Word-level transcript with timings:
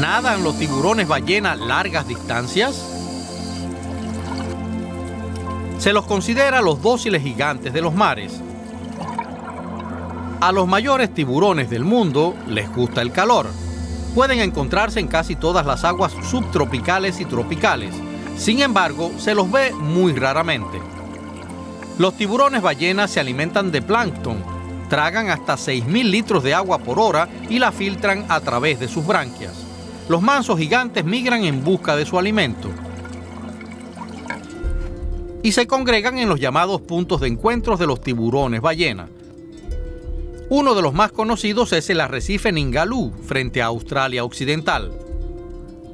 ¿Nadan 0.00 0.44
los 0.44 0.56
tiburones 0.56 1.08
ballena 1.08 1.56
largas 1.56 2.06
distancias? 2.06 2.80
Se 5.78 5.92
los 5.92 6.06
considera 6.06 6.60
los 6.60 6.80
dóciles 6.80 7.20
gigantes 7.20 7.72
de 7.72 7.80
los 7.80 7.92
mares. 7.92 8.40
A 10.40 10.52
los 10.52 10.68
mayores 10.68 11.12
tiburones 11.12 11.68
del 11.68 11.84
mundo 11.84 12.36
les 12.46 12.72
gusta 12.72 13.02
el 13.02 13.10
calor. 13.10 13.48
Pueden 14.14 14.38
encontrarse 14.38 15.00
en 15.00 15.08
casi 15.08 15.34
todas 15.34 15.66
las 15.66 15.82
aguas 15.82 16.12
subtropicales 16.30 17.18
y 17.18 17.24
tropicales. 17.24 17.92
Sin 18.36 18.60
embargo, 18.60 19.10
se 19.18 19.34
los 19.34 19.50
ve 19.50 19.72
muy 19.72 20.12
raramente. 20.12 20.80
Los 21.98 22.16
tiburones 22.16 22.62
ballenas 22.62 23.10
se 23.10 23.18
alimentan 23.18 23.72
de 23.72 23.82
plancton, 23.82 24.44
tragan 24.88 25.28
hasta 25.28 25.54
6.000 25.54 26.04
litros 26.04 26.44
de 26.44 26.54
agua 26.54 26.78
por 26.78 27.00
hora 27.00 27.28
y 27.48 27.58
la 27.58 27.72
filtran 27.72 28.26
a 28.28 28.38
través 28.38 28.78
de 28.78 28.86
sus 28.86 29.04
branquias. 29.04 29.67
Los 30.08 30.22
mansos 30.22 30.58
gigantes 30.58 31.04
migran 31.04 31.44
en 31.44 31.62
busca 31.62 31.94
de 31.94 32.06
su 32.06 32.18
alimento 32.18 32.70
y 35.42 35.52
se 35.52 35.66
congregan 35.66 36.18
en 36.18 36.28
los 36.28 36.40
llamados 36.40 36.80
puntos 36.80 37.20
de 37.20 37.28
encuentros 37.28 37.78
de 37.78 37.86
los 37.86 38.00
tiburones 38.00 38.60
ballena. 38.60 39.08
Uno 40.50 40.74
de 40.74 40.82
los 40.82 40.94
más 40.94 41.12
conocidos 41.12 41.72
es 41.72 41.90
el 41.90 42.00
arrecife 42.00 42.52
Ningaloo, 42.52 43.12
frente 43.22 43.60
a 43.60 43.66
Australia 43.66 44.24
Occidental. 44.24 44.92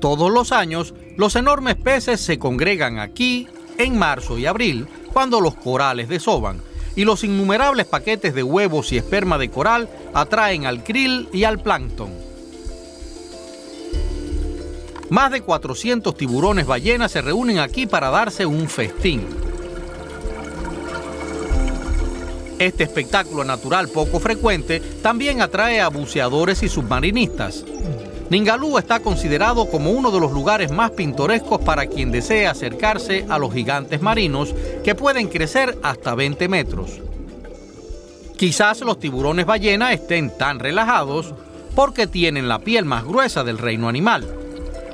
Todos 0.00 0.30
los 0.30 0.52
años, 0.52 0.94
los 1.16 1.34
enormes 1.34 1.74
peces 1.74 2.20
se 2.20 2.38
congregan 2.38 2.98
aquí 2.98 3.48
en 3.78 3.98
marzo 3.98 4.38
y 4.38 4.46
abril 4.46 4.86
cuando 5.12 5.40
los 5.40 5.54
corales 5.56 6.08
desoban 6.08 6.60
y 6.96 7.04
los 7.04 7.24
innumerables 7.24 7.86
paquetes 7.86 8.34
de 8.34 8.44
huevos 8.44 8.92
y 8.92 8.96
esperma 8.96 9.38
de 9.38 9.50
coral 9.50 9.88
atraen 10.12 10.66
al 10.66 10.84
krill 10.84 11.28
y 11.32 11.44
al 11.44 11.60
plancton. 11.60 12.23
Más 15.10 15.30
de 15.30 15.42
400 15.42 16.16
tiburones 16.16 16.66
ballenas 16.66 17.12
se 17.12 17.20
reúnen 17.20 17.58
aquí 17.58 17.86
para 17.86 18.10
darse 18.10 18.46
un 18.46 18.68
festín. 18.68 19.26
Este 22.58 22.84
espectáculo 22.84 23.44
natural 23.44 23.88
poco 23.88 24.20
frecuente 24.20 24.80
también 25.02 25.42
atrae 25.42 25.80
a 25.80 25.88
buceadores 25.88 26.62
y 26.62 26.68
submarinistas. 26.68 27.64
Ningaloo 28.30 28.78
está 28.78 29.00
considerado 29.00 29.68
como 29.68 29.90
uno 29.90 30.10
de 30.10 30.20
los 30.20 30.32
lugares 30.32 30.70
más 30.70 30.92
pintorescos 30.92 31.60
para 31.60 31.86
quien 31.86 32.10
desea 32.10 32.52
acercarse 32.52 33.26
a 33.28 33.38
los 33.38 33.52
gigantes 33.52 34.00
marinos 34.00 34.54
que 34.82 34.94
pueden 34.94 35.28
crecer 35.28 35.76
hasta 35.82 36.14
20 36.14 36.48
metros. 36.48 37.00
Quizás 38.36 38.80
los 38.80 38.98
tiburones 38.98 39.44
ballena 39.44 39.92
estén 39.92 40.36
tan 40.36 40.58
relajados 40.58 41.34
porque 41.74 42.06
tienen 42.06 42.48
la 42.48 42.60
piel 42.60 42.84
más 42.86 43.04
gruesa 43.04 43.44
del 43.44 43.58
reino 43.58 43.88
animal. 43.88 44.43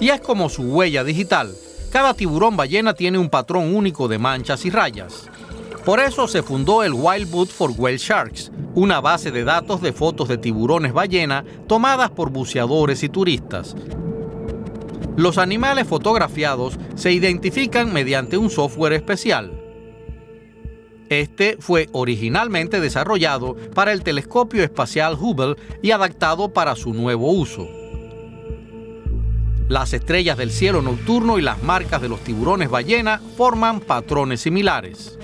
Y 0.00 0.10
es 0.10 0.20
como 0.20 0.48
su 0.48 0.62
huella 0.62 1.04
digital. 1.04 1.54
Cada 1.90 2.14
tiburón 2.14 2.56
ballena 2.56 2.94
tiene 2.94 3.18
un 3.18 3.30
patrón 3.30 3.74
único 3.74 4.08
de 4.08 4.18
manchas 4.18 4.64
y 4.64 4.70
rayas. 4.70 5.28
Por 5.84 6.00
eso 6.00 6.28
se 6.28 6.42
fundó 6.42 6.82
el 6.82 6.92
Wild 6.92 7.30
Boot 7.30 7.48
for 7.48 7.70
Whale 7.76 7.96
Sharks, 7.96 8.52
una 8.74 9.00
base 9.00 9.30
de 9.30 9.42
datos 9.44 9.80
de 9.80 9.92
fotos 9.92 10.28
de 10.28 10.36
tiburones 10.36 10.92
ballena 10.92 11.44
tomadas 11.66 12.10
por 12.10 12.30
buceadores 12.30 13.02
y 13.02 13.08
turistas. 13.08 13.74
Los 15.16 15.38
animales 15.38 15.88
fotografiados 15.88 16.78
se 16.94 17.10
identifican 17.10 17.92
mediante 17.92 18.36
un 18.36 18.50
software 18.50 18.92
especial. 18.92 19.58
Este 21.08 21.56
fue 21.58 21.88
originalmente 21.92 22.80
desarrollado 22.80 23.56
para 23.74 23.92
el 23.92 24.02
telescopio 24.02 24.62
espacial 24.62 25.14
Hubble 25.14 25.56
y 25.82 25.90
adaptado 25.90 26.52
para 26.52 26.76
su 26.76 26.92
nuevo 26.92 27.32
uso. 27.32 27.66
Las 29.68 29.92
estrellas 29.92 30.38
del 30.38 30.50
cielo 30.50 30.80
nocturno 30.80 31.38
y 31.38 31.42
las 31.42 31.62
marcas 31.62 32.00
de 32.00 32.08
los 32.08 32.20
tiburones 32.20 32.70
ballena 32.70 33.20
forman 33.36 33.80
patrones 33.80 34.40
similares. 34.40 35.18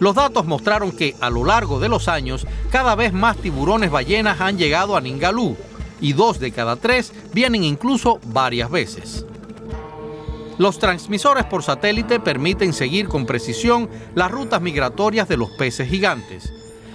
Los 0.00 0.14
datos 0.14 0.46
mostraron 0.46 0.92
que 0.92 1.14
a 1.20 1.28
lo 1.28 1.44
largo 1.44 1.78
de 1.78 1.90
los 1.90 2.08
años 2.08 2.46
cada 2.70 2.94
vez 2.94 3.12
más 3.12 3.36
tiburones 3.36 3.90
ballenas 3.90 4.40
han 4.40 4.56
llegado 4.56 4.96
a 4.96 5.02
Ningaloo 5.02 5.58
y 6.00 6.14
dos 6.14 6.38
de 6.38 6.52
cada 6.52 6.76
tres 6.76 7.12
vienen 7.34 7.64
incluso 7.64 8.18
varias 8.24 8.70
veces. 8.70 9.26
Los 10.56 10.78
transmisores 10.78 11.44
por 11.44 11.62
satélite 11.62 12.18
permiten 12.18 12.72
seguir 12.72 13.08
con 13.08 13.26
precisión 13.26 13.90
las 14.14 14.30
rutas 14.30 14.62
migratorias 14.62 15.28
de 15.28 15.36
los 15.36 15.50
peces 15.50 15.90
gigantes 15.90 16.50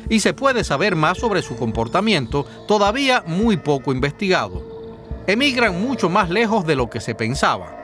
y 0.09 0.19
se 0.19 0.33
puede 0.33 0.63
saber 0.63 0.95
más 0.95 1.19
sobre 1.19 1.43
su 1.43 1.55
comportamiento 1.55 2.43
todavía 2.67 3.23
muy 3.27 3.57
poco 3.57 3.91
investigado. 3.91 4.70
Emigran 5.27 5.81
mucho 5.81 6.09
más 6.09 6.29
lejos 6.29 6.65
de 6.65 6.75
lo 6.75 6.89
que 6.89 6.99
se 6.99 7.15
pensaba. 7.15 7.77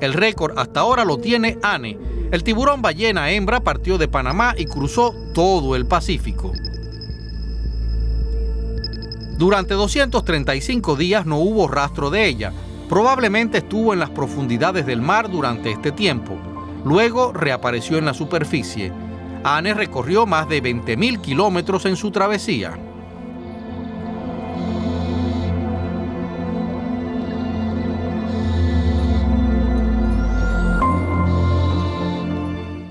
El 0.00 0.12
récord 0.12 0.58
hasta 0.58 0.80
ahora 0.80 1.04
lo 1.04 1.18
tiene 1.18 1.58
Anne, 1.62 1.98
el 2.30 2.44
tiburón 2.44 2.82
ballena 2.82 3.30
hembra 3.30 3.60
partió 3.60 3.96
de 3.96 4.06
Panamá 4.06 4.54
y 4.56 4.66
cruzó 4.66 5.14
todo 5.32 5.74
el 5.74 5.86
Pacífico. 5.86 6.52
Durante 9.38 9.74
235 9.74 10.96
días 10.96 11.24
no 11.24 11.38
hubo 11.38 11.68
rastro 11.68 12.10
de 12.10 12.26
ella. 12.26 12.52
Probablemente 12.88 13.58
estuvo 13.58 13.92
en 13.94 14.00
las 14.00 14.10
profundidades 14.10 14.84
del 14.84 15.00
mar 15.00 15.30
durante 15.30 15.70
este 15.70 15.90
tiempo. 15.90 16.36
Luego 16.84 17.32
reapareció 17.32 17.96
en 17.96 18.04
la 18.04 18.14
superficie. 18.14 18.92
Anne 19.44 19.72
recorrió 19.72 20.26
más 20.26 20.48
de 20.48 20.62
20.000 20.62 21.20
kilómetros 21.20 21.86
en 21.86 21.96
su 21.96 22.10
travesía. 22.10 22.78